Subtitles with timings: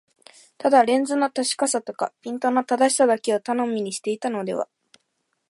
[0.57, 4.67] ただレンズの確かさとかピントの正しさだけを頼みにしていたのでは、